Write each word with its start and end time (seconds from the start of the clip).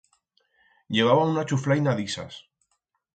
Llevaba 0.95 1.27
una 1.33 1.43
chuflaina 1.51 1.93
d'ixas. 1.99 2.39